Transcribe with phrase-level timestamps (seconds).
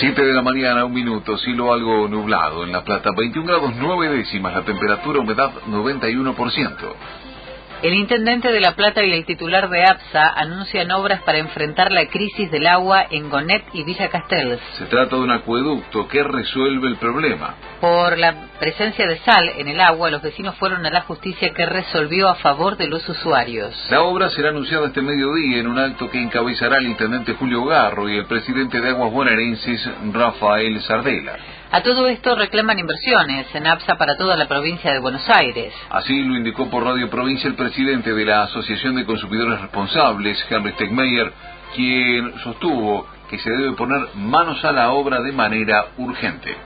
[0.00, 4.08] 7 de la mañana, un minuto, cielo algo nublado en La Plata, 21 grados 9
[4.08, 6.94] décimas, la temperatura, humedad 91%.
[7.84, 12.06] El intendente de La Plata y el titular de APSA anuncian obras para enfrentar la
[12.06, 14.58] crisis del agua en Gonet y Villa Castells.
[14.78, 17.56] Se trata de un acueducto que resuelve el problema.
[17.82, 21.66] Por la presencia de sal en el agua, los vecinos fueron a la justicia que
[21.66, 23.74] resolvió a favor de los usuarios.
[23.90, 28.08] La obra será anunciada este mediodía en un acto que encabezará el intendente Julio Garro
[28.08, 31.36] y el presidente de Aguas Bonaerenses, Rafael Sardela.
[31.74, 35.74] A todo esto reclaman inversiones en APSA para toda la provincia de Buenos Aires.
[35.90, 40.70] Así lo indicó por Radio Provincia el presidente de la Asociación de Consumidores Responsables, Henry
[40.74, 41.32] Stegmeyer,
[41.74, 46.56] quien sostuvo que se debe poner manos a la obra de manera urgente.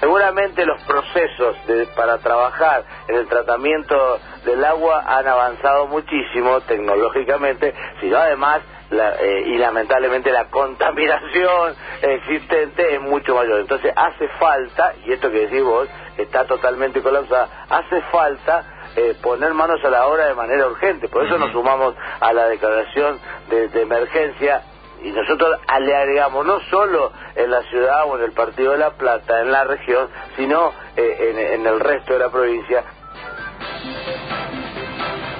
[0.00, 1.56] Seguramente los procesos
[1.96, 9.58] para trabajar en el tratamiento del agua han avanzado muchísimo tecnológicamente, sino además eh, y
[9.58, 13.60] lamentablemente la contaminación existente es mucho mayor.
[13.60, 18.64] Entonces hace falta, y esto que decís vos está totalmente colapsada, hace falta
[18.96, 21.08] eh, poner manos a la obra de manera urgente.
[21.08, 24.62] Por eso nos sumamos a la declaración de, emergencia
[25.02, 28.90] y nosotros le agregamos no solo en la ciudad o en el Partido de la
[28.90, 32.84] Plata, en la región, sino eh, en el resto de la provincia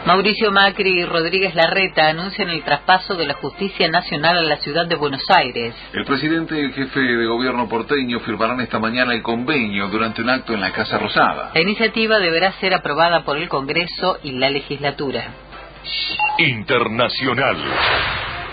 [0.08, 4.86] Mauricio Macri y Rodríguez Larreta anuncian el traspaso de la justicia nacional a la ciudad
[4.86, 5.74] de Buenos Aires.
[5.92, 10.30] El presidente y el jefe de gobierno porteño firmarán esta mañana el convenio durante un
[10.30, 11.50] acto en la Casa Rosada.
[11.52, 15.26] La iniciativa deberá ser aprobada por el Congreso y la legislatura.
[16.38, 17.56] Internacional.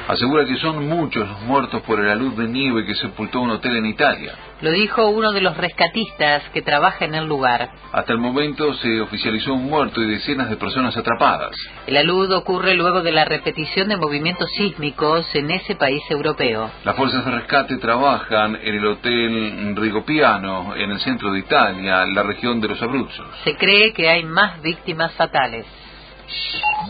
[0.08, 3.78] Asegura que son muchos los muertos por el alud de nieve que sepultó un hotel
[3.78, 4.34] en Italia.
[4.62, 7.72] Lo dijo uno de los rescatistas que trabaja en el lugar.
[7.92, 11.56] Hasta el momento se oficializó un muerto y decenas de personas atrapadas.
[11.88, 16.70] El alud ocurre luego de la repetición de movimientos sísmicos en ese país europeo.
[16.84, 22.22] Las fuerzas de rescate trabajan en el hotel Rigopiano, en el centro de Italia, la
[22.22, 23.28] región de los Abruzos.
[23.44, 25.66] Se cree que hay más víctimas fatales.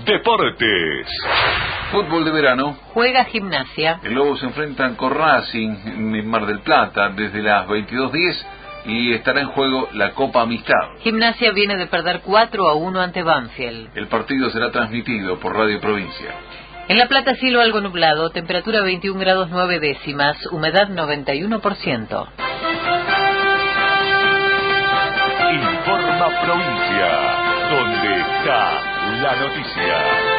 [0.05, 1.07] Deportes.
[1.95, 2.77] Fútbol de verano.
[2.93, 4.01] Juega gimnasia.
[4.03, 8.35] El Lobo se enfrentan con Racing en Mar del Plata desde las 22.10
[8.87, 10.97] y estará en juego la Copa Amistad.
[10.99, 13.91] Gimnasia viene de perder 4 a 1 ante Banfield.
[13.95, 16.31] El partido será transmitido por Radio Provincia.
[16.89, 22.27] En La Plata cielo algo nublado, temperatura 21 grados 9 décimas, humedad 91%.
[25.53, 27.09] Informa Provincia,
[27.71, 28.81] donde está
[29.21, 30.34] la noticia.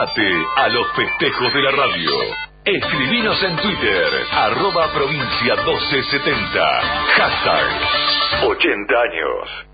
[0.00, 2.10] Sumate a los festejos de la radio.
[2.64, 6.80] Escribinos en Twitter, arroba provincia 1270,
[7.16, 7.66] hashtag
[8.46, 9.66] 80 años.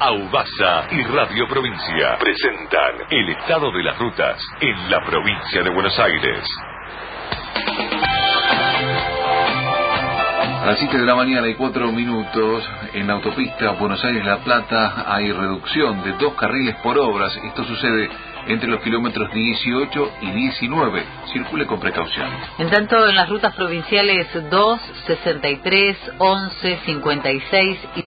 [0.00, 5.98] Aubasa y Radio Provincia presentan el estado de las rutas en la provincia de Buenos
[5.98, 6.44] Aires.
[10.60, 15.04] A las 7 de la mañana y 4 minutos en la autopista Buenos Aires-La Plata
[15.06, 17.34] hay reducción de dos carriles por obras.
[17.44, 18.10] Esto sucede
[18.46, 21.04] entre los kilómetros 18 y 19.
[21.32, 22.28] Circule con precaución.
[22.58, 27.98] En tanto, en las rutas provinciales 2, 63, 11, 56 y